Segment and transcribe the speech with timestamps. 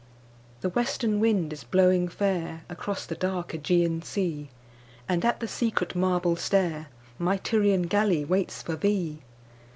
[0.61, 4.49] THE WESTERN wind is blowing fairAcross the dark Ægean sea,
[5.07, 9.21] And at the secret marble stairMy Tyrian galley waits for thee.